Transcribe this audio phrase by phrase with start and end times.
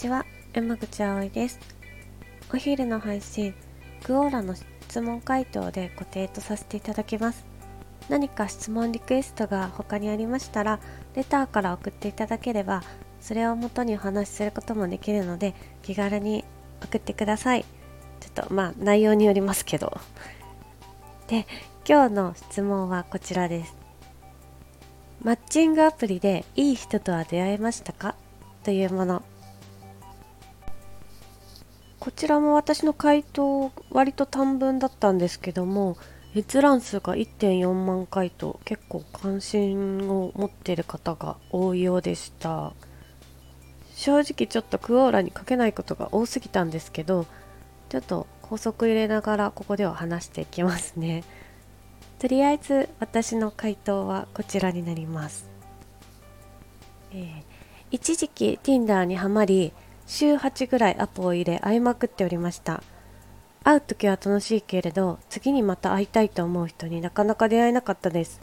[0.00, 0.24] ちは。
[0.54, 1.60] 山口葵です。
[2.54, 3.54] お昼の配信
[4.02, 7.44] クオーラの質問回答で固定とさせていただきます。
[8.08, 10.80] 何か質問リクエストが他にありましたら
[11.14, 12.82] レターから送っていただければ
[13.20, 16.46] それをもとにお話しすることもできるので気軽に
[16.82, 17.66] 送ってください。
[18.20, 20.00] ちょっとまあ内容によりますけど。
[21.26, 21.46] で
[21.86, 23.76] 今日の質問はこちらです。
[25.22, 28.14] マッチングアプリでいい人とは出会えましたか？
[28.64, 29.22] というもの。
[32.00, 35.98] こちらも私の回答割と短文だったんですけども
[36.34, 42.72] 閲覧数が1.4万回と結構関心を持っている方が多いようでした。
[43.94, 47.26] 正直ちょっとクオーラに書けないことが多すぎたんですけど
[47.90, 51.22] ちょっと高速入れながらここでは話していきますね。
[52.18, 55.48] とりあえず私の回答はこちらになります、
[57.12, 57.42] えー、
[57.90, 59.72] 一時期 Tinder にはまり
[60.10, 62.82] 週8ぐらいアポを入れ会いまくっておりました。
[63.62, 68.40] 会う時は楽しいけれど次にまた会いたいと思う人になかなか出会えなかったです。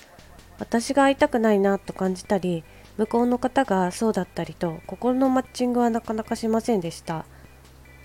[0.60, 2.64] 私が会いたくないなと感じたり
[2.96, 7.26] 向こうの方がそうだったりと心のマッチングはなかなかしませんでした。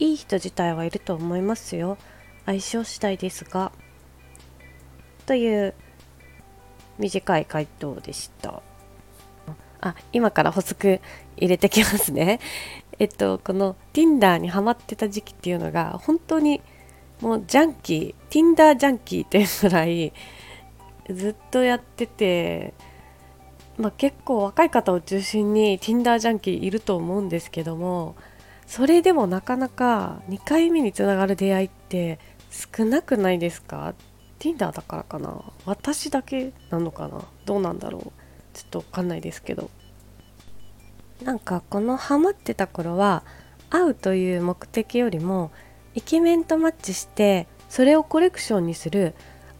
[0.00, 1.98] いい人自体はいると思いますよ。
[2.46, 3.70] 相性次第ですが。
[5.24, 5.74] という
[6.98, 8.60] 短い回答でした。
[9.82, 11.00] あ今から補足
[11.36, 12.40] 入れてきますね。
[13.02, 16.60] えっと、この Tinder にハマってた時期っていうのが本当に
[17.20, 20.12] もうジャンキー Tinder ジャンキーっていうぐらい
[21.10, 22.74] ずっとやってて、
[23.76, 28.14] まあ、結構若い方を中心に Tinder ジャンキーいると思うんですけども
[28.68, 32.20] それでもなかなか2回目につながる出会いって
[32.52, 33.94] 少なくないですか
[34.38, 35.42] ？Tinder だからかな？
[35.66, 37.24] 私だけなのかな？
[37.46, 38.02] どうなんだろう？
[38.54, 39.70] ちょっとわかんないですけど。
[41.22, 43.22] なんかこのハマってた頃は
[43.70, 45.50] 会うという目的よりも
[45.94, 49.14] イケメンとマッチしてそれをコレクションにする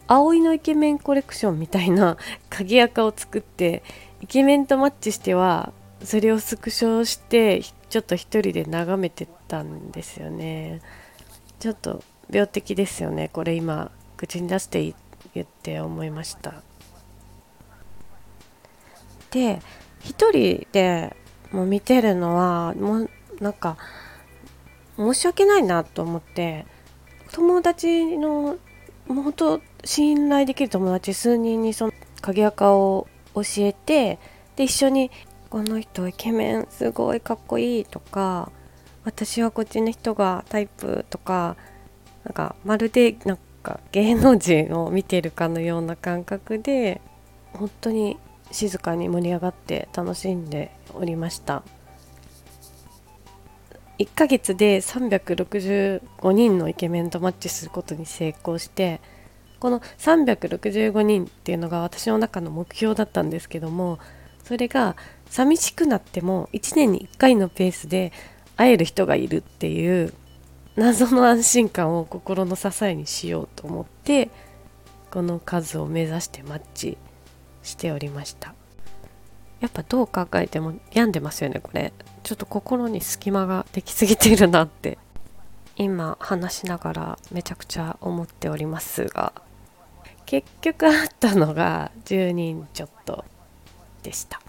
[0.07, 2.17] 葵のイケメンコレクションみたいな
[2.49, 3.83] 鍵垢を作って
[4.21, 10.81] イケメンとマッチしてはそれをスクショしてちょっと一人で眺めてたんですよね。
[11.59, 13.29] ちょっと病的ですよね。
[13.31, 14.93] これ今口に出して
[15.33, 16.55] 言って思いました。
[19.31, 19.61] で
[20.01, 21.15] 一人で
[21.53, 23.09] もう見てるのはもう
[23.39, 23.77] なんか
[24.97, 26.65] 申し訳ないなと思って
[27.31, 28.57] 友達の
[29.07, 34.19] もう本当信頼できる友達数人にその鍵垢を教えて
[34.55, 35.11] で一緒に
[35.49, 38.51] 「この人イケメンすごいかっこいい」とか
[39.05, 41.55] 「私はこっちの人がタイプ」とか
[42.23, 47.01] なんかまるでなんか芸能人を見てるかのような感覚で
[47.53, 48.17] 本当に
[48.51, 51.63] 静かに盛り上がって楽しんでおりました。
[53.99, 59.01] 1ヶ月で365人のイケメンとマッチすることに成功して
[59.59, 63.99] この365人っていうのが私の中の目標だったんですけども
[64.43, 64.95] それが
[65.29, 68.11] 寂しくなっても1年に1回のペースで
[68.57, 70.13] 会える人がいるっていう
[70.75, 74.31] 謎の安心感を心の支えにしようと思って
[75.11, 76.97] この数を目指してマッチ
[77.63, 78.53] しておりました。
[79.59, 81.93] やっぱどう考えても病んでますよねこれ。
[82.23, 84.97] ちょっと心に隙間ができすぎているなって。
[85.75, 89.33] 今話しながらめちゃくちゃ思っておりますが。
[90.25, 93.25] 結局あったのが10人ちょっと
[94.03, 94.41] でした。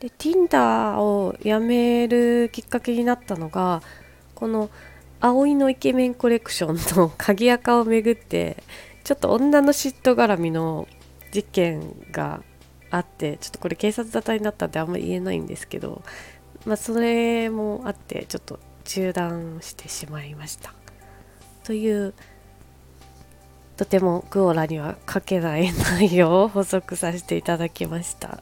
[0.00, 3.82] で Tinder をやめるきっかけになったのが
[4.34, 4.68] この
[5.20, 8.64] 葵のイケメンコレクションの鍵垢をめぐって
[9.04, 10.88] ちょっと女の嫉妬絡みの
[11.32, 12.42] 事件が
[12.90, 16.02] あってちょっとこれ警察沙汰になったんであんまり言えないんですけど
[16.66, 20.74] まあそれもあってちょっと中断してしまいました。
[21.64, 22.14] という
[23.76, 28.40] とてもクオラには書けない内容を補足させていただきました。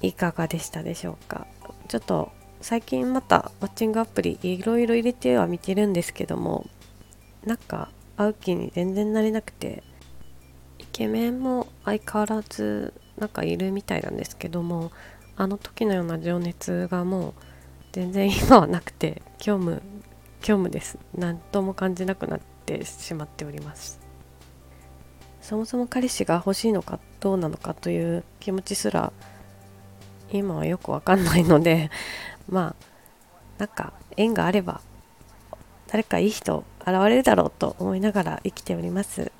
[0.00, 1.46] いかがでしたでしょうか？
[1.88, 6.66] ちょっと最近またマッチングアプリいろいろ入れては見てるんですけども
[7.44, 9.82] なんか会う気に全然なれなくて
[10.78, 14.92] イケメンも相変わらずなんかいるみたいなんですけども
[15.36, 17.34] あの時のような情熱がもう
[17.92, 19.82] 全然今はなくて虚無
[20.40, 20.98] 虚無です。
[21.14, 24.00] 何とも感じなくなってしまっております。
[25.40, 29.12] そもそも彼氏が欲しいのかどうなのかという気持ちすら
[30.32, 31.90] 今はよくわかんないので
[32.48, 32.84] まあ
[33.58, 34.80] なんか縁があれば
[35.88, 39.32] 誰かいい人現れるだろうと思いながら生きております。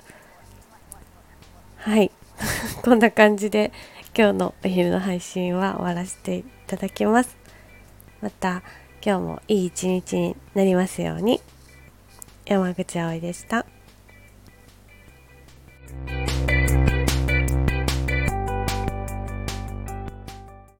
[1.77, 2.11] はい。
[2.83, 3.71] こんな感じで
[4.17, 7.37] 今日のお昼の配信は終わらせていただきます。
[8.21, 8.63] また
[9.05, 11.41] 今日もいい一日になりますように。
[12.45, 13.65] 山口葵でした。